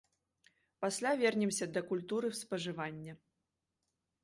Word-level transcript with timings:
Пасля 0.83 1.11
вернемся 1.23 1.65
да 1.75 1.79
культуры 1.91 2.33
спажывання. 2.41 3.13